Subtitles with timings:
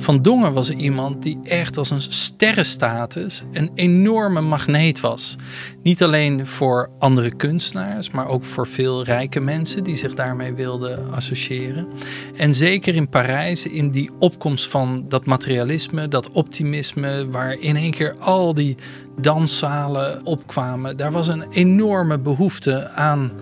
[0.00, 5.36] Van Dongen was iemand die echt als een sterrenstatus een enorme magneet was.
[5.82, 11.12] Niet alleen voor andere kunstenaars, maar ook voor veel rijke mensen die zich daarmee wilden
[11.12, 11.88] associëren.
[12.36, 17.92] En zeker in Parijs, in die opkomst van dat materialisme, dat optimisme, waar in één
[17.92, 18.76] keer al die
[19.20, 23.32] danszalen opkwamen, daar was een enorme behoefte aan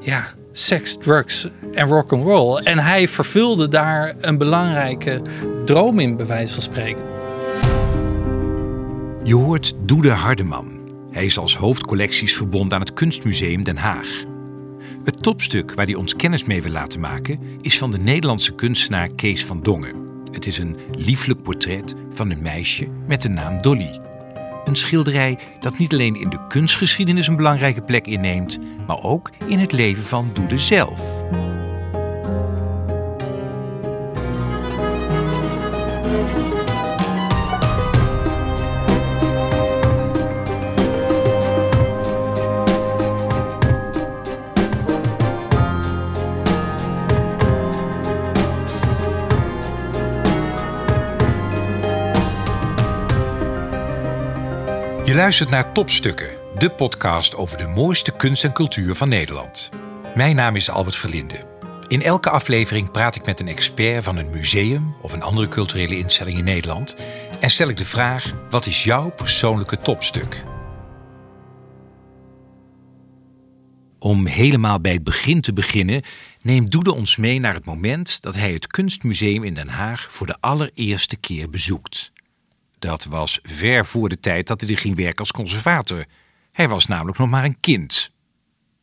[0.00, 2.62] ja, seks, drugs en rock and roll.
[2.62, 5.22] En hij vervulde daar een belangrijke
[5.64, 7.04] droom in, bij wijze van spreken.
[9.22, 10.80] Je hoort Doede Hardeman.
[11.10, 14.24] Hij is als hoofdcollecties verbonden aan het Kunstmuseum Den Haag.
[15.04, 19.08] Het topstuk waar hij ons kennis mee wil laten maken is van de Nederlandse kunstenaar
[19.08, 19.94] Kees van Dongen.
[20.32, 24.01] Het is een lieflijk portret van een meisje met de naam Dolly.
[24.64, 29.58] Een schilderij dat niet alleen in de kunstgeschiedenis een belangrijke plek inneemt, maar ook in
[29.58, 31.24] het leven van Doede zelf.
[55.12, 59.70] Je luistert naar Topstukken, de podcast over de mooiste kunst en cultuur van Nederland.
[60.14, 61.46] Mijn naam is Albert Verlinde.
[61.88, 65.98] In elke aflevering praat ik met een expert van een museum of een andere culturele
[65.98, 66.96] instelling in Nederland
[67.40, 70.44] en stel ik de vraag: wat is jouw persoonlijke topstuk?
[73.98, 76.02] Om helemaal bij het begin te beginnen,
[76.42, 80.26] neemt Doede ons mee naar het moment dat hij het Kunstmuseum in Den Haag voor
[80.26, 82.11] de allereerste keer bezoekt.
[82.82, 86.04] Dat was ver voor de tijd dat hij er ging werken als conservator.
[86.52, 88.10] Hij was namelijk nog maar een kind.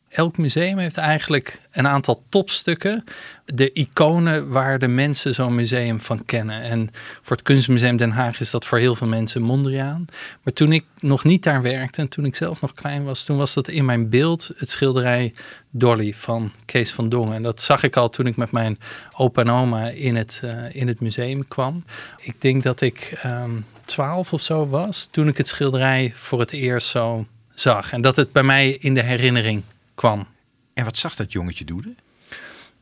[0.08, 3.04] Elk museum heeft eigenlijk een aantal topstukken.
[3.44, 6.62] De iconen waar de mensen zo'n museum van kennen.
[6.62, 6.90] En
[7.22, 10.04] voor het Kunstmuseum Den Haag is dat voor heel veel mensen Mondriaan.
[10.42, 13.36] Maar toen ik nog niet daar werkte en toen ik zelf nog klein was, toen
[13.36, 15.34] was dat in mijn beeld het schilderij
[15.70, 17.34] Dolly van Kees van Dongen.
[17.34, 18.78] En dat zag ik al toen ik met mijn
[19.12, 21.84] opa en oma in het, uh, in het museum kwam.
[22.18, 26.52] Ik denk dat ik um, twaalf of zo was toen ik het schilderij voor het
[26.52, 27.92] eerst zo zag.
[27.92, 29.62] En dat het bij mij in de herinnering
[29.94, 30.26] kwam.
[30.74, 31.96] En wat zag dat jongetje doen?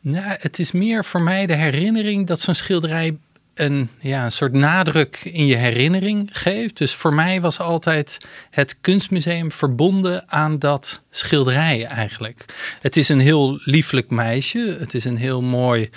[0.01, 3.17] Nou, het is meer voor mij de herinnering dat zo'n schilderij
[3.55, 6.77] een, ja, een soort nadruk in je herinnering geeft.
[6.79, 8.19] Dus voor mij was altijd
[8.51, 12.45] het kunstmuseum verbonden aan dat schilderij eigenlijk.
[12.81, 14.77] Het is een heel lieflijk meisje.
[14.79, 15.91] Het is een heel mooi,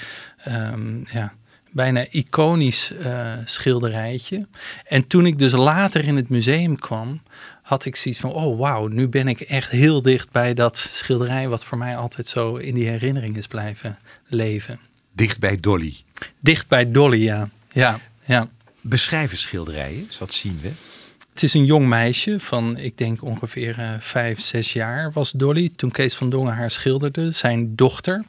[0.47, 1.33] um, ja,
[1.72, 4.48] bijna iconisch uh, schilderijtje.
[4.84, 7.22] En toen ik dus later in het museum kwam,
[7.62, 11.50] had ik zoiets van: oh wauw, nu ben ik echt heel dicht bij dat schilderij,
[11.50, 14.80] wat voor mij altijd zo in die herinnering is blijven leven.
[15.14, 15.96] Dicht bij Dolly.
[16.40, 17.50] Dicht bij Dolly, ja.
[17.72, 18.50] ja, ja.
[18.82, 20.72] Beschrijf schilderijen, wat zien we?
[21.34, 25.72] Het is een jong meisje van, ik denk ongeveer uh, vijf, zes jaar was Dolly.
[25.76, 28.24] Toen Kees van Dongen haar schilderde, zijn dochter.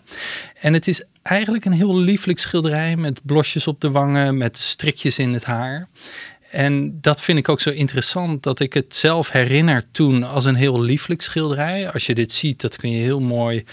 [0.60, 5.18] En het is eigenlijk een heel lieflijk schilderij met blosjes op de wangen, met strikjes
[5.18, 5.88] in het haar.
[6.50, 10.54] En dat vind ik ook zo interessant, dat ik het zelf herinner toen als een
[10.54, 11.90] heel lieflijk schilderij.
[11.90, 13.64] Als je dit ziet, dat kun je heel mooi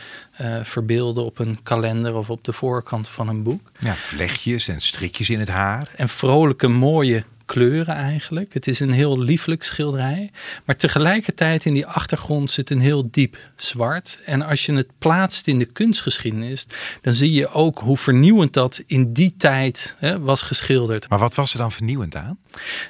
[0.42, 3.72] uh, verbeelden op een kalender of op de voorkant van een boek.
[3.80, 5.92] Ja, vlechtjes en strikjes in het haar.
[5.96, 8.54] En vrolijke, mooie kleuren eigenlijk.
[8.54, 10.32] Het is een heel lieflijk schilderij.
[10.66, 14.20] Maar tegelijkertijd in die achtergrond zit een heel diep zwart.
[14.26, 16.68] En als je het plaatst in de kunstgeschiedenis,
[17.02, 21.10] dan zie je ook hoe vernieuwend dat in die tijd hè, was geschilderd.
[21.10, 22.40] Maar wat was er dan vernieuwend aan?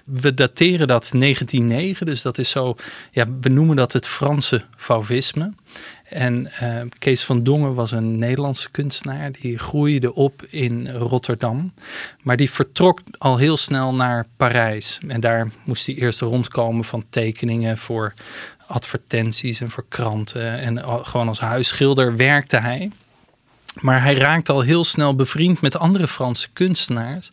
[0.03, 2.75] We dateren dat 1909, dus dat is zo,
[3.11, 5.53] ja, we noemen dat het Franse fauvisme.
[6.09, 9.31] En uh, Kees van Dongen was een Nederlandse kunstenaar.
[9.31, 11.73] Die groeide op in Rotterdam.
[12.21, 14.99] Maar die vertrok al heel snel naar Parijs.
[15.07, 18.13] En daar moest hij eerst rondkomen van tekeningen voor
[18.67, 20.59] advertenties en voor kranten.
[20.59, 22.91] En gewoon als huisschilder werkte hij.
[23.81, 27.31] Maar hij raakte al heel snel bevriend met andere Franse kunstenaars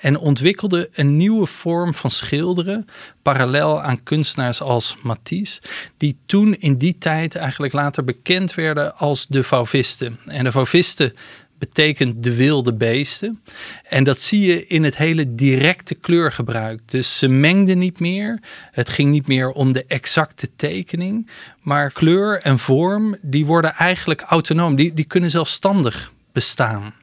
[0.00, 2.86] en ontwikkelde een nieuwe vorm van schilderen,
[3.22, 5.60] parallel aan kunstenaars als Matisse,
[5.96, 10.18] die toen in die tijd eigenlijk later bekend werden als de Fauvisten.
[10.26, 11.12] En de Fauvisten
[11.58, 13.42] betekent de wilde beesten.
[13.82, 16.80] En dat zie je in het hele directe kleurgebruik.
[16.84, 18.40] Dus ze mengden niet meer.
[18.70, 21.30] Het ging niet meer om de exacte tekening.
[21.60, 24.76] Maar kleur en vorm, die worden eigenlijk autonoom.
[24.76, 26.94] Die, die kunnen zelfstandig bestaan.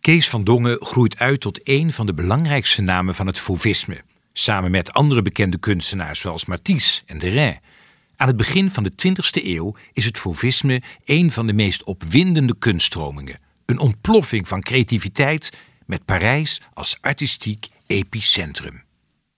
[0.00, 4.00] Kees van Dongen groeit uit tot een van de belangrijkste namen van het fauvisme.
[4.32, 7.60] Samen met andere bekende kunstenaars zoals Matisse en Derain.
[8.22, 12.54] Aan het begin van de 20e eeuw is het fauvisme een van de meest opwindende
[12.58, 13.38] kunststromingen.
[13.66, 18.82] Een ontploffing van creativiteit met Parijs als artistiek epicentrum.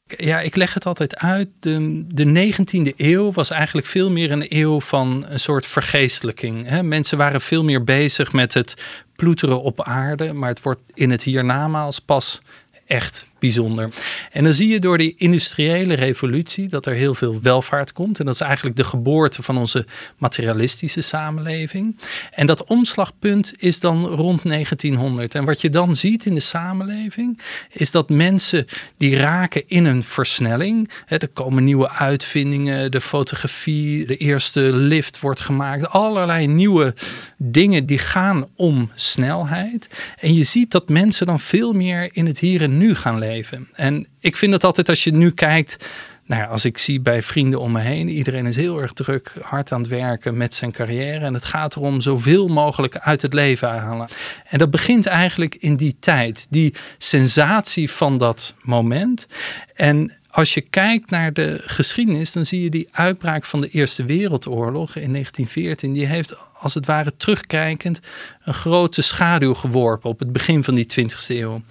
[0.06, 1.48] Ja, ik leg het altijd uit.
[1.60, 6.80] De, de 19e eeuw was eigenlijk veel meer een eeuw van een soort vergeestelijking.
[6.82, 8.84] Mensen waren veel meer bezig met het
[9.16, 12.40] ploeteren op aarde, maar het wordt in het hiernamaals pas
[12.86, 13.88] echt bijzonder.
[14.30, 18.18] En dan zie je door die industriële revolutie dat er heel veel welvaart komt.
[18.18, 19.86] En dat is eigenlijk de geboorte van onze
[20.18, 21.96] materialistische samenleving.
[22.30, 25.34] En dat omslagpunt is dan rond 1900.
[25.34, 28.64] En wat je dan ziet in de samenleving is dat mensen
[28.96, 30.90] die raken in een versnelling.
[31.06, 35.88] Hè, er komen nieuwe uitvindingen, de fotografie, de eerste lift wordt gemaakt.
[35.88, 36.94] Allerlei nieuwe
[37.36, 39.88] dingen die gaan om snelheid.
[40.18, 43.33] En je ziet dat mensen dan veel meer in het hier en nu gaan leven.
[43.72, 45.88] En ik vind het altijd als je nu kijkt.
[46.26, 49.72] Nou als ik zie bij vrienden om me heen, iedereen is heel erg druk, hard
[49.72, 51.24] aan het werken met zijn carrière.
[51.24, 54.08] En het gaat erom zoveel mogelijk uit het leven halen.
[54.48, 59.26] En dat begint eigenlijk in die tijd, die sensatie van dat moment.
[59.74, 64.04] En als je kijkt naar de geschiedenis, dan zie je die uitbraak van de Eerste
[64.04, 65.92] Wereldoorlog in 1914.
[65.92, 68.00] Die heeft als het ware terugkijkend
[68.44, 71.62] een grote schaduw geworpen op het begin van die 20e eeuw.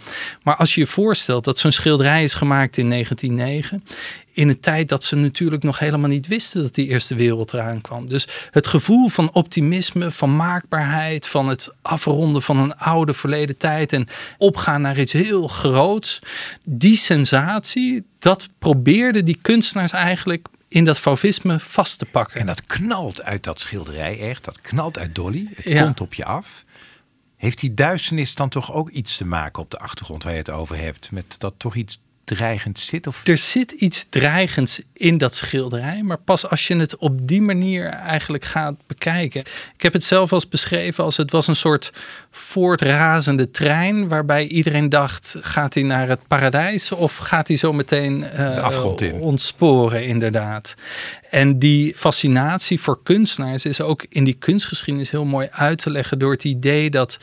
[0.43, 3.83] Maar als je je voorstelt dat zo'n schilderij is gemaakt in 1909,
[4.31, 7.81] in een tijd dat ze natuurlijk nog helemaal niet wisten dat die Eerste Wereld eraan
[7.81, 8.09] kwam.
[8.09, 13.93] Dus het gevoel van optimisme, van maakbaarheid, van het afronden van een oude verleden tijd
[13.93, 14.07] en
[14.37, 16.19] opgaan naar iets heel groots,
[16.63, 22.39] die sensatie, dat probeerden die kunstenaars eigenlijk in dat fauvisme vast te pakken.
[22.39, 25.47] En dat knalt uit dat schilderij echt, dat knalt uit Dolly.
[25.55, 26.63] Het komt op je af.
[27.35, 30.49] Heeft die duisternis dan toch ook iets te maken op de achtergrond waar je het
[30.49, 31.11] over hebt?
[31.11, 32.01] Met dat toch iets
[32.35, 33.07] dreigend zit?
[33.07, 33.27] Of?
[33.27, 37.85] Er zit iets dreigends in dat schilderij, maar pas als je het op die manier
[37.85, 39.41] eigenlijk gaat bekijken.
[39.75, 41.93] Ik heb het zelf als beschreven als het was een soort
[42.31, 48.25] voortrazende trein, waarbij iedereen dacht: gaat hij naar het paradijs of gaat hij zo meteen
[48.39, 50.75] uh, ontsporen, inderdaad.
[51.33, 56.19] En die fascinatie voor kunstenaars is ook in die kunstgeschiedenis heel mooi uit te leggen
[56.19, 57.19] door het idee dat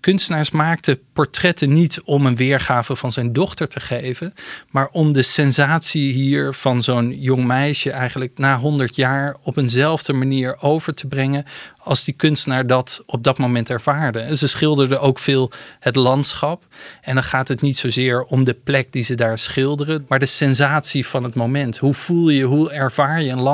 [0.00, 4.34] kunstenaars maakten portretten niet om een weergave van zijn dochter te geven,
[4.70, 10.12] maar om de sensatie hier van zo'n jong meisje eigenlijk na 100 jaar op eenzelfde
[10.12, 11.44] manier over te brengen
[11.78, 14.36] als die kunstenaar dat op dat moment ervaarde.
[14.36, 15.50] Ze schilderden ook veel
[15.80, 16.66] het landschap.
[17.00, 20.26] En dan gaat het niet zozeer om de plek die ze daar schilderen, maar de
[20.26, 21.78] sensatie van het moment.
[21.78, 23.51] Hoe voel je, hoe ervaar je een landschap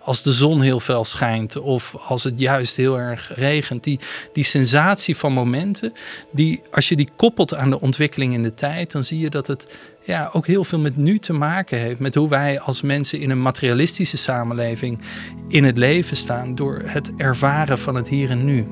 [0.00, 3.84] als de zon heel fel schijnt of als het juist heel erg regent.
[3.84, 3.98] Die,
[4.32, 5.92] die sensatie van momenten,
[6.32, 9.46] die, als je die koppelt aan de ontwikkeling in de tijd, dan zie je dat
[9.46, 12.00] het ja, ook heel veel met nu te maken heeft.
[12.00, 15.00] Met hoe wij als mensen in een materialistische samenleving
[15.48, 18.68] in het leven staan door het ervaren van het hier en nu.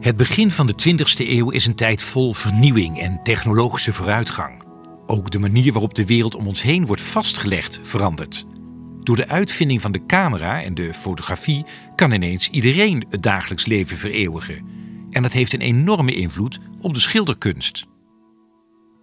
[0.00, 4.71] Het begin van de 20e eeuw is een tijd vol vernieuwing en technologische vooruitgang.
[5.06, 8.44] Ook de manier waarop de wereld om ons heen wordt vastgelegd verandert.
[9.02, 11.64] Door de uitvinding van de camera en de fotografie
[11.96, 14.66] kan ineens iedereen het dagelijks leven vereeuwigen.
[15.10, 17.86] En dat heeft een enorme invloed op de schilderkunst.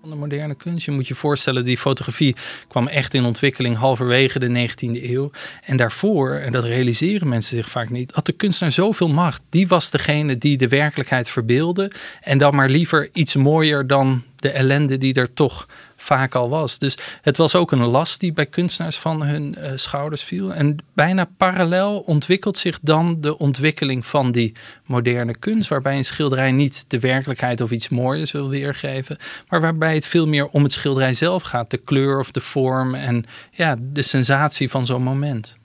[0.02, 0.86] Van de moderne kunst.
[0.86, 2.36] Je moet je voorstellen, die fotografie
[2.68, 5.32] kwam echt in ontwikkeling halverwege de 19e eeuw.
[5.62, 9.42] En daarvoor, en dat realiseren mensen zich vaak niet, had de kunstenaar zoveel macht.
[9.50, 11.92] Die was degene die de werkelijkheid verbeelde.
[12.22, 15.68] En dan maar liever iets mooier dan de ellende die er toch
[15.98, 16.78] vaak al was.
[16.78, 20.54] Dus het was ook een last die bij kunstenaars van hun uh, schouders viel.
[20.54, 24.54] En bijna parallel ontwikkelt zich dan de ontwikkeling van die
[24.86, 29.18] moderne kunst, waarbij een schilderij niet de werkelijkheid of iets moois wil weergeven,
[29.50, 32.96] maar waarbij het veel meer om het schilderij zelf gaat, de kleur of de vorm
[32.96, 35.58] en ja, de sensatie van zo'n moment.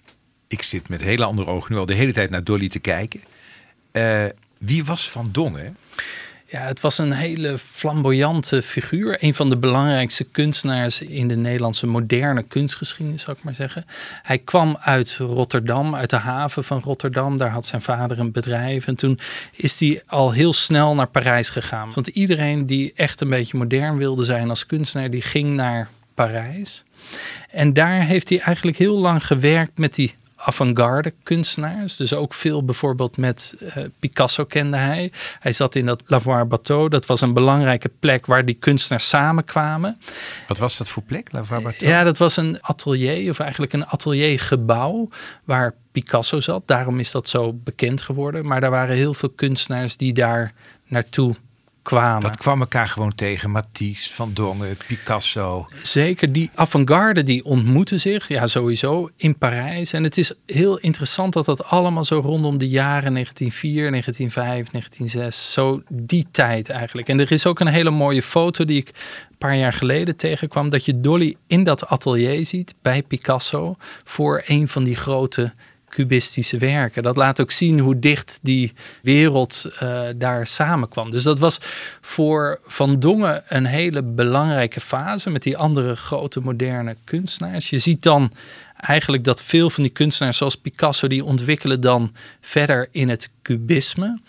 [0.49, 3.21] Ik zit met hele andere ogen nu al de hele tijd naar Dolly te kijken.
[3.93, 4.25] Uh,
[4.59, 5.77] wie was Van Dongen?
[6.55, 9.17] Ja, het was een hele flamboyante figuur.
[9.21, 13.85] Een van de belangrijkste kunstenaars in de Nederlandse moderne kunstgeschiedenis, zou ik maar zeggen.
[14.23, 17.39] Hij kwam uit Rotterdam, uit de haven van Rotterdam.
[17.39, 18.87] Daar had zijn vader een bedrijf.
[18.87, 19.19] En toen
[19.53, 21.91] is hij al heel snel naar Parijs gegaan.
[21.95, 26.85] Want iedereen die echt een beetje modern wilde zijn als kunstenaar, die ging naar Parijs.
[27.51, 31.97] En daar heeft hij eigenlijk heel lang gewerkt met die avant-garde kunstenaars.
[31.97, 35.13] Dus ook veel bijvoorbeeld met uh, Picasso kende hij.
[35.39, 36.89] Hij zat in dat Lavoir Bateau.
[36.89, 39.99] Dat was een belangrijke plek waar die kunstenaars samenkwamen.
[40.47, 41.93] Wat was dat voor plek, Lavoir Bateau?
[41.93, 45.09] Ja, dat was een atelier, of eigenlijk een ateliergebouw
[45.45, 46.63] waar Picasso zat.
[46.67, 48.47] Daarom is dat zo bekend geworden.
[48.47, 50.53] Maar daar waren heel veel kunstenaars die daar
[50.87, 51.35] naartoe
[51.85, 52.23] kwamen.
[52.23, 53.51] Dat kwam elkaar gewoon tegen.
[53.51, 55.69] Matisse, Van Dongen, Picasso.
[55.83, 59.93] Zeker, die avant-garde die ontmoeten zich, ja sowieso, in Parijs.
[59.93, 65.53] En het is heel interessant dat dat allemaal zo rondom de jaren 1904, 1905, 1906,
[65.53, 67.09] zo die tijd eigenlijk.
[67.09, 70.71] En er is ook een hele mooie foto die ik een paar jaar geleden tegenkwam,
[70.71, 75.53] dat je Dolly in dat atelier ziet bij Picasso voor een van die grote
[75.95, 77.03] cubistische werken.
[77.03, 78.73] Dat laat ook zien hoe dicht die
[79.03, 81.11] wereld uh, daar samenkwam.
[81.11, 81.59] Dus dat was
[82.01, 87.71] voor Van Dongen een hele belangrijke fase met die andere grote moderne kunstenaars.
[87.71, 88.33] Je ziet dan
[88.77, 94.21] eigenlijk dat veel van die kunstenaars zoals Picasso, die ontwikkelen dan verder in het cubisme.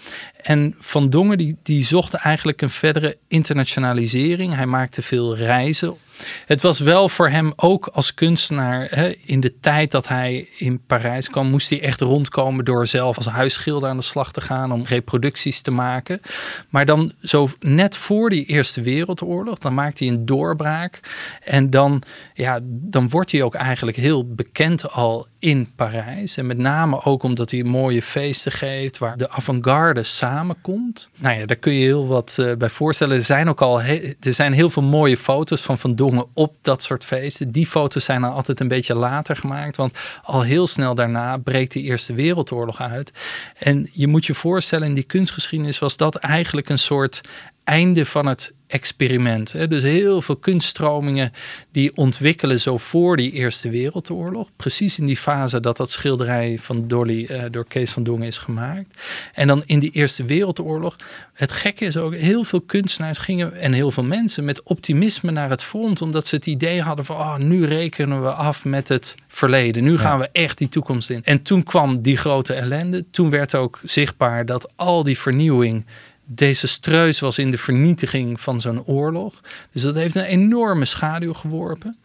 [0.41, 4.55] En Van Dongen die, die zocht eigenlijk een verdere internationalisering.
[4.55, 5.97] Hij maakte veel reizen
[6.45, 10.85] het was wel voor hem ook als kunstenaar, hè, in de tijd dat hij in
[10.85, 14.71] Parijs kwam, moest hij echt rondkomen door zelf als huisschilder aan de slag te gaan
[14.71, 16.21] om reproducties te maken.
[16.69, 20.99] Maar dan zo net voor die Eerste Wereldoorlog, dan maakt hij een doorbraak.
[21.43, 22.03] En dan,
[22.33, 26.37] ja, dan wordt hij ook eigenlijk heel bekend al in Parijs.
[26.37, 31.09] En met name ook omdat hij mooie feesten geeft waar de avant-garde samenkomt.
[31.15, 33.17] Nou ja, daar kun je heel wat uh, bij voorstellen.
[33.17, 36.83] Er zijn ook al er zijn heel veel mooie foto's van Van Dongen op dat
[36.83, 37.51] soort feesten.
[37.51, 41.73] Die foto's zijn dan altijd een beetje later gemaakt, want al heel snel daarna breekt
[41.73, 43.11] de Eerste Wereldoorlog uit.
[43.57, 47.21] En je moet je voorstellen, in die kunstgeschiedenis was dat eigenlijk een soort
[47.65, 49.69] einde van het experiment.
[49.69, 51.31] Dus heel veel kunststromingen
[51.71, 54.49] die ontwikkelen zo voor die Eerste Wereldoorlog.
[54.55, 58.37] Precies in die fase dat dat schilderij van Dolly uh, door Kees van Dongen is
[58.37, 59.01] gemaakt.
[59.33, 60.95] En dan in die Eerste Wereldoorlog.
[61.33, 65.49] Het gekke is ook, heel veel kunstenaars gingen en heel veel mensen met optimisme naar
[65.49, 66.01] het front.
[66.01, 69.83] Omdat ze het idee hadden van, oh, nu rekenen we af met het verleden.
[69.83, 71.23] Nu gaan we echt die toekomst in.
[71.23, 73.05] En toen kwam die grote ellende.
[73.11, 75.85] Toen werd ook zichtbaar dat al die vernieuwing
[76.25, 79.41] desastreus was in de vernietiging van zo'n oorlog.
[79.71, 81.97] Dus dat heeft een enorme schaduw geworpen.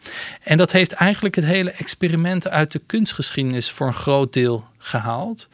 [0.43, 5.47] En dat heeft eigenlijk het hele experiment uit de kunstgeschiedenis voor een groot deel gehaald.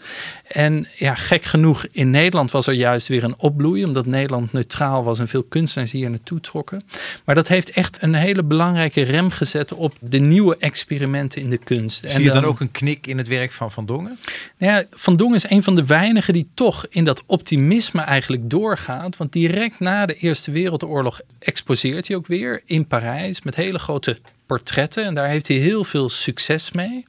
[0.47, 5.03] En ja, gek genoeg, in Nederland was er juist weer een opbloei, omdat Nederland neutraal
[5.03, 6.83] was en veel kunstenaars hier naartoe trokken.
[7.25, 11.57] Maar dat heeft echt een hele belangrijke rem gezet op de nieuwe experimenten in de
[11.57, 12.11] kunst.
[12.11, 14.19] Zie je dan, ook een knik in het werk van Van Dongen?
[14.57, 18.49] Nou ja, Van Dongen is een van de weinigen die toch in dat optimisme eigenlijk
[18.49, 19.17] doorgaat.
[19.17, 24.19] Want direct na de Eerste Wereldoorlog exposeert hij ook weer in Parijs met hele grote
[24.45, 25.05] portretten.
[25.05, 27.05] En daar heeft hij heel veel succes mee.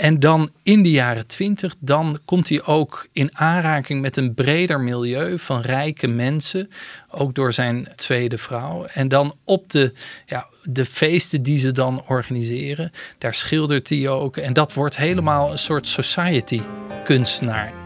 [0.00, 4.80] En dan in de jaren twintig, dan komt hij ook in aanraking met een breder
[4.80, 6.70] milieu van rijke mensen.
[7.10, 8.84] Ook door zijn tweede vrouw.
[8.84, 9.92] En dan op de,
[10.26, 14.36] ja, de feesten die ze dan organiseren, daar schildert hij ook.
[14.36, 16.60] En dat wordt helemaal een soort society
[17.04, 17.79] kunstenaar.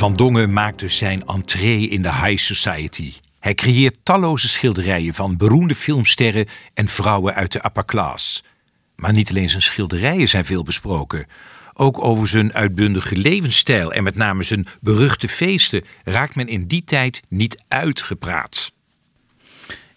[0.00, 3.12] Van Dongen maakt dus zijn entree in de high society.
[3.38, 8.42] Hij creëert talloze schilderijen van beroemde filmsterren en vrouwen uit de upper class.
[8.96, 11.26] Maar niet alleen zijn schilderijen zijn veel besproken.
[11.74, 16.84] Ook over zijn uitbundige levensstijl en met name zijn beruchte feesten raakt men in die
[16.84, 18.72] tijd niet uitgepraat.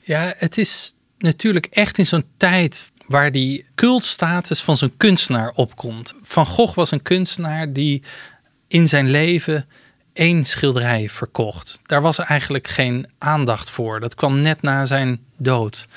[0.02, 6.14] Ja, het is natuurlijk echt in zo'n tijd waar die cultstatus van zijn kunstenaar opkomt.
[6.22, 8.04] Van Gogh was een kunstenaar die
[8.68, 9.68] in zijn leven
[10.14, 11.80] één schilderij verkocht.
[11.86, 14.00] Daar was eigenlijk geen aandacht voor.
[14.00, 15.88] Dat kwam net na zijn dood.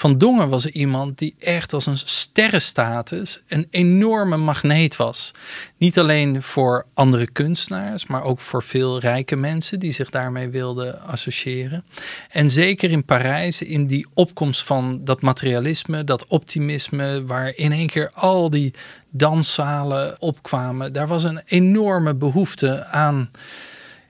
[0.00, 5.32] Van Dongen was er iemand die echt als een sterrenstatus een enorme magneet was.
[5.76, 11.00] Niet alleen voor andere kunstenaars, maar ook voor veel rijke mensen die zich daarmee wilden
[11.02, 11.84] associëren.
[12.30, 17.88] En zeker in Parijs, in die opkomst van dat materialisme, dat optimisme, waar in één
[17.88, 18.74] keer al die
[19.10, 23.30] danszalen opkwamen, daar was een enorme behoefte aan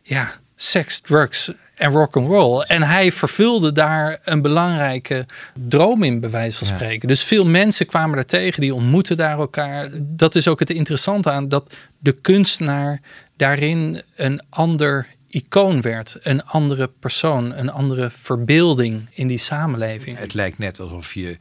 [0.03, 0.33] ja,
[0.63, 2.61] seks, drugs en rock and roll.
[2.63, 5.27] En hij vervulde daar een belangrijke
[5.69, 7.09] droom in, bij wijze van spreken.
[7.09, 9.91] Dus veel mensen kwamen er tegen, die ontmoetten daar elkaar.
[9.99, 13.01] Dat is ook het interessante aan dat de kunstenaar
[13.37, 20.19] daarin een ander icoon werd, een andere persoon, een andere verbeelding in die samenleving.
[20.19, 21.39] Het lijkt net alsof je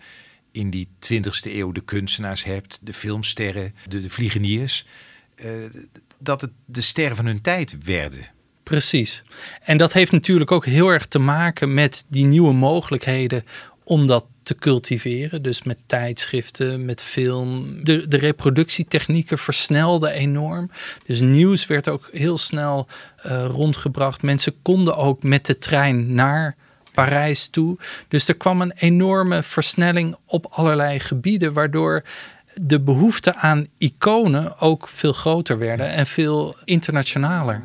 [0.51, 4.85] in die 20e eeuw de kunstenaars hebt, de filmsterren, de, de vliegeniers,
[5.35, 5.51] uh,
[6.17, 8.37] dat het de sterren van hun tijd werden.
[8.69, 9.23] Precies.
[9.63, 13.45] En dat heeft natuurlijk ook heel erg te maken met die nieuwe mogelijkheden
[13.83, 15.41] om dat te cultiveren.
[15.41, 17.79] Dus met tijdschriften, met film.
[17.83, 20.71] De, de reproductietechnieken versnelden enorm.
[21.05, 22.87] Dus nieuws werd ook heel snel
[23.25, 24.21] uh, rondgebracht.
[24.21, 26.55] Mensen konden ook met de trein naar
[26.93, 27.77] Parijs toe.
[28.07, 32.03] Dus er kwam een enorme versnelling op allerlei gebieden, waardoor
[32.53, 37.63] de behoefte aan iconen ook veel groter werden en veel internationaler.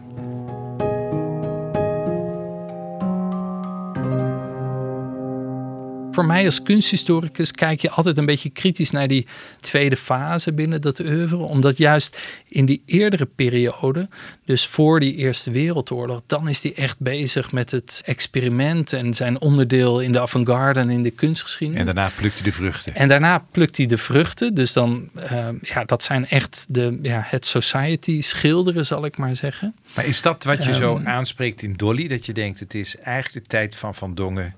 [6.15, 9.27] Voor mij als kunsthistoricus kijk je altijd een beetje kritisch naar die
[9.61, 11.37] tweede fase binnen dat oeuvre.
[11.37, 12.19] Omdat juist
[12.49, 14.09] in die eerdere periode,
[14.45, 19.41] dus voor die Eerste Wereldoorlog, dan is hij echt bezig met het experiment en zijn
[19.41, 21.81] onderdeel in de avant-garde en in de kunstgeschiedenis.
[21.81, 22.95] En daarna plukt hij de vruchten.
[22.95, 24.55] En daarna plukt hij de vruchten.
[24.55, 29.37] Dus dan, uh, ja, dat zijn echt de, ja, het society schilderen, zal ik maar
[29.37, 29.75] zeggen.
[29.95, 32.09] Maar is dat wat je zo ehm, aanspreekt in Dolly?
[32.09, 34.55] Dat je denkt, het is eigenlijk de tijd van Van Dongen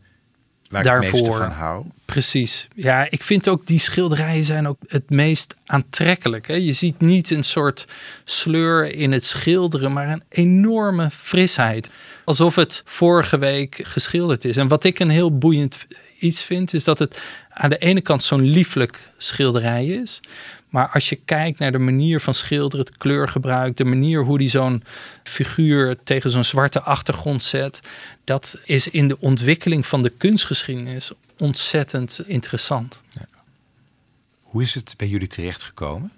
[0.70, 1.18] waar daarvoor.
[1.20, 1.84] Ik van hou.
[2.06, 2.68] Precies.
[2.74, 6.46] Ja, ik vind ook die schilderijen zijn ook het meest aantrekkelijk.
[6.46, 6.54] Hè?
[6.54, 7.86] Je ziet niet een soort
[8.24, 11.90] sleur in het schilderen, maar een enorme frisheid.
[12.24, 14.56] Alsof het vorige week geschilderd is.
[14.56, 15.86] En wat ik een heel boeiend
[16.18, 20.20] iets vind, is dat het aan de ene kant zo'n lieflijk schilderij is.
[20.68, 24.48] Maar als je kijkt naar de manier van schilderen, het kleurgebruik, de manier hoe die
[24.48, 24.82] zo'n
[25.22, 27.80] figuur tegen zo'n zwarte achtergrond zet,
[28.24, 33.02] dat is in de ontwikkeling van de kunstgeschiedenis ontzettend interessant.
[33.14, 33.26] Ja.
[34.42, 36.12] Hoe is het bij jullie terechtgekomen?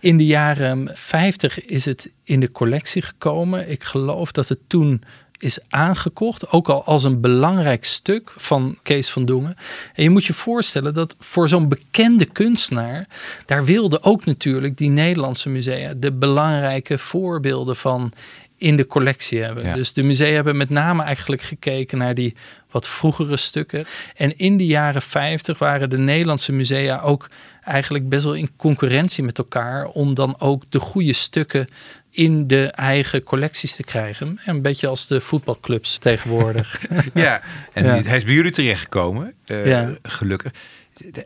[0.00, 3.70] In de jaren 50 is het in de collectie gekomen.
[3.70, 5.02] Ik geloof dat het toen
[5.38, 9.56] is aangekocht, ook al als een belangrijk stuk van Kees van Dongen.
[9.94, 13.06] En je moet je voorstellen dat voor zo'n bekende kunstenaar,
[13.46, 18.12] daar wilden ook natuurlijk die Nederlandse musea de belangrijke voorbeelden van
[18.58, 19.74] in de collectie hebben.
[19.74, 22.36] Dus de musea hebben met name eigenlijk gekeken naar die
[22.70, 23.84] wat vroegere stukken.
[24.16, 27.28] En in de jaren 50 waren de Nederlandse musea ook
[27.62, 31.68] eigenlijk best wel in concurrentie met elkaar om dan ook de goede stukken
[32.10, 34.40] in de eigen collecties te krijgen.
[34.44, 36.84] Een beetje als de voetbalclubs tegenwoordig.
[37.14, 40.52] ja, en hij is bij jullie terechtgekomen, uh, gelukkig.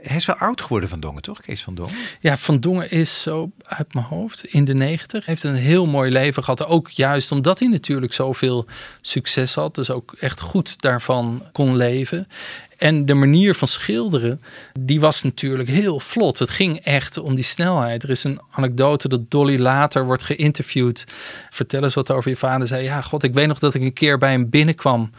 [0.02, 1.40] Hij is wel oud geworden van Dongen, toch?
[1.40, 1.94] Kees van Dongen?
[2.20, 5.26] Ja, Van Dongen is zo uit mijn hoofd in de negentig.
[5.26, 6.66] Heeft een heel mooi leven gehad.
[6.66, 8.66] Ook juist omdat hij natuurlijk zoveel
[9.00, 9.74] succes had.
[9.74, 12.28] Dus ook echt goed daarvan kon leven.
[12.78, 14.42] En de manier van schilderen,
[14.80, 16.38] die was natuurlijk heel vlot.
[16.38, 18.02] Het ging echt om die snelheid.
[18.02, 21.04] Er is een anekdote dat Dolly later wordt geïnterviewd.
[21.50, 22.66] Vertel eens wat over je vader.
[22.66, 25.10] Zei, ja, god, ik weet nog dat ik een keer bij hem binnenkwam.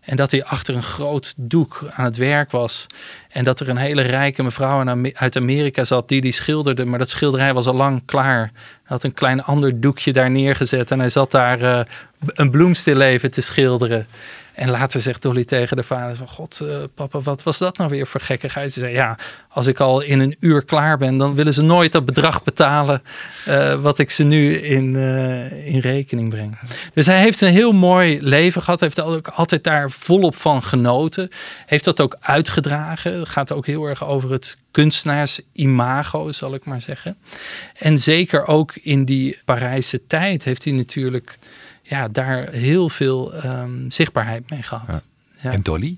[0.00, 2.86] En dat hij achter een groot doek aan het werk was.
[3.28, 6.84] En dat er een hele rijke mevrouw uit Amerika zat die die schilderde.
[6.84, 8.52] Maar dat schilderij was al lang klaar.
[8.90, 10.90] Had een klein ander doekje daar neergezet.
[10.90, 11.80] En hij zat daar uh,
[12.26, 14.06] een bloemstilleven te schilderen.
[14.54, 16.28] En later zegt Dolly tegen de vader van...
[16.28, 18.72] God, uh, papa, wat was dat nou weer voor gekkigheid?
[18.72, 21.18] Ze zei, ja, als ik al in een uur klaar ben...
[21.18, 23.02] dan willen ze nooit dat bedrag betalen...
[23.48, 24.96] Uh, wat ik ze nu in,
[25.64, 26.58] in rekening breng.
[26.94, 28.80] Dus hij heeft een heel mooi leven gehad.
[28.80, 31.30] Heeft ook altijd daar volop van genoten.
[31.66, 33.26] Heeft dat ook uitgedragen.
[33.26, 37.16] Gaat ook heel erg over het kunstenaarsimago, zal ik maar zeggen.
[37.74, 41.38] En zeker ook in die Parijse tijd heeft hij natuurlijk
[41.82, 45.02] ja, daar heel veel um, zichtbaarheid mee gehad.
[45.42, 45.52] Ja.
[45.52, 45.96] En Dolly?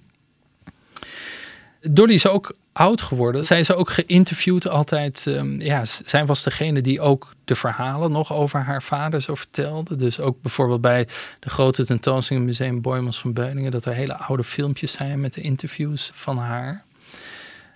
[1.81, 3.45] Dolly is ook oud geworden.
[3.45, 5.25] Zij is ook geïnterviewd altijd.
[5.27, 9.97] Um, ja, zij was degene die ook de verhalen nog over haar vader zo vertelde.
[9.97, 11.07] Dus ook bijvoorbeeld bij
[11.41, 13.71] de grote tentoonstelling Museum Boymans van Beuningen...
[13.71, 16.85] dat er hele oude filmpjes zijn met de interviews van haar.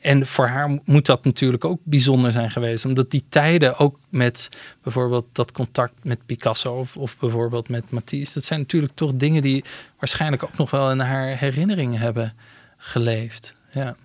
[0.07, 2.85] En voor haar moet dat natuurlijk ook bijzonder zijn geweest.
[2.85, 4.49] Omdat die tijden ook met
[4.83, 8.35] bijvoorbeeld dat contact met Picasso of, of bijvoorbeeld met Matisse.
[8.35, 9.64] Dat zijn natuurlijk toch dingen die
[9.99, 12.35] waarschijnlijk ook nog wel in haar herinneringen hebben
[12.77, 13.55] geleefd.
[13.73, 13.97] Ja.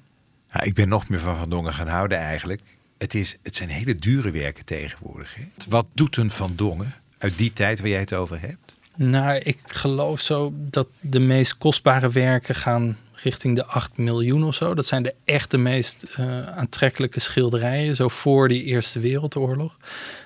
[0.53, 2.61] ja ik ben nog meer van Van Dongen gaan houden eigenlijk.
[2.97, 5.35] Het, is, het zijn hele dure werken tegenwoordig.
[5.35, 5.43] Hè?
[5.69, 8.75] Wat doet een Van Dongen uit die tijd waar jij het over hebt?
[8.95, 14.55] Nou, ik geloof zo dat de meest kostbare werken gaan richting de 8 miljoen of
[14.55, 14.73] zo.
[14.73, 19.77] Dat zijn de echte meest uh, aantrekkelijke schilderijen, zo voor die Eerste Wereldoorlog.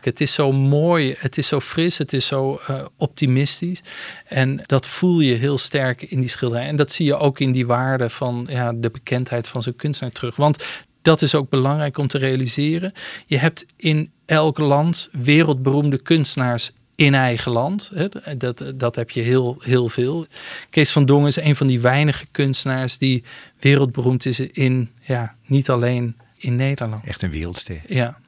[0.01, 3.83] Het is zo mooi, het is zo fris, het is zo uh, optimistisch.
[4.25, 6.65] En dat voel je heel sterk in die schilderij.
[6.65, 10.13] En dat zie je ook in die waarde van ja, de bekendheid van zo'n kunstenaar
[10.13, 10.35] terug.
[10.35, 10.65] Want
[11.01, 12.93] dat is ook belangrijk om te realiseren.
[13.25, 17.91] Je hebt in elk land wereldberoemde kunstenaars in eigen land.
[17.93, 18.37] Hè.
[18.37, 20.25] Dat, dat heb je heel, heel veel.
[20.69, 23.23] Kees van Dongen is een van die weinige kunstenaars die
[23.59, 27.05] wereldberoemd is in, ja, niet alleen in Nederland.
[27.05, 27.81] Echt een wereldster.
[27.87, 28.19] Ja.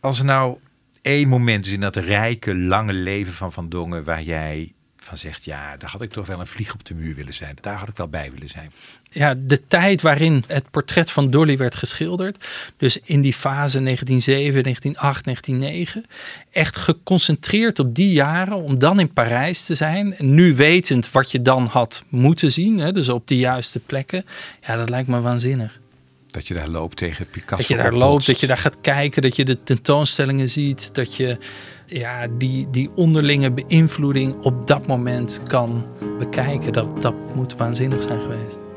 [0.00, 0.58] Als er nou
[1.02, 5.44] één moment is in dat rijke, lange leven van Van Dongen waar jij van zegt,
[5.44, 7.56] ja, daar had ik toch wel een vlieg op de muur willen zijn.
[7.60, 8.72] Daar had ik wel bij willen zijn.
[9.10, 12.48] Ja, de tijd waarin het portret van Dolly werd geschilderd.
[12.76, 16.04] Dus in die fase 1907, 1908, 1909.
[16.52, 20.16] Echt geconcentreerd op die jaren om dan in Parijs te zijn.
[20.16, 22.78] En nu wetend wat je dan had moeten zien.
[22.78, 24.24] Hè, dus op de juiste plekken.
[24.66, 25.80] Ja, dat lijkt me waanzinnig.
[26.26, 27.56] Dat je daar loopt tegen Picasso.
[27.56, 30.94] Dat je daar loopt, dat je daar gaat kijken, dat je de tentoonstellingen ziet.
[30.94, 31.38] Dat je
[31.86, 35.86] ja, die, die onderlinge beïnvloeding op dat moment kan
[36.18, 36.72] bekijken.
[36.72, 38.67] Dat, dat moet waanzinnig zijn geweest.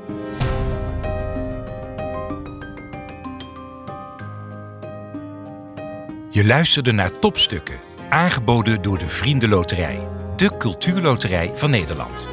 [6.34, 12.28] Je luisterde naar topstukken, aangeboden door de Vriendenloterij, de cultuurloterij van Nederland.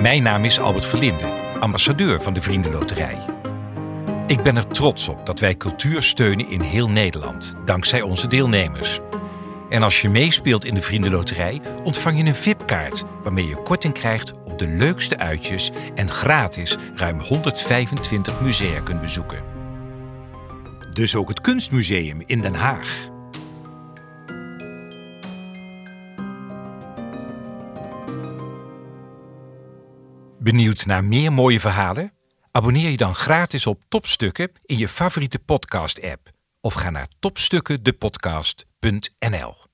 [0.00, 1.24] Mijn naam is Albert Verlinde,
[1.58, 3.18] ambassadeur van de Vriendenloterij.
[4.26, 9.00] Ik ben er trots op dat wij cultuur steunen in heel Nederland, dankzij onze deelnemers.
[9.68, 14.32] En als je meespeelt in de Vriendenloterij, ontvang je een VIP-kaart waarmee je korting krijgt
[14.44, 19.59] op de leukste uitjes en gratis ruim 125 musea kunt bezoeken.
[20.90, 23.08] Dus ook het Kunstmuseum in Den Haag.
[30.38, 32.12] Benieuwd naar meer mooie verhalen?
[32.50, 39.69] Abonneer je dan gratis op Topstukken in je favoriete podcast-app of ga naar topstukkendepodcast.nl.